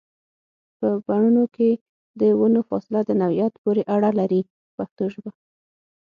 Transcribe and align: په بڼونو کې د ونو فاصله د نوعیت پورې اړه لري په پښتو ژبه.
په 0.77 0.87
بڼونو 1.05 1.43
کې 1.55 1.69
د 2.19 2.21
ونو 2.39 2.61
فاصله 2.69 2.99
د 3.05 3.11
نوعیت 3.21 3.53
پورې 3.63 3.81
اړه 3.95 4.09
لري 4.19 4.41
په 4.45 4.51
پښتو 4.77 5.03
ژبه. 5.13 5.31